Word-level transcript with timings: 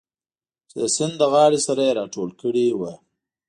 چې 0.69 0.75
د 0.81 0.83
سیند 0.95 1.15
له 1.21 1.27
غاړې 1.33 1.59
سره 1.67 1.81
یې 1.87 1.97
راټول 1.99 2.29
کړي 2.41 2.65
و. 2.79 2.81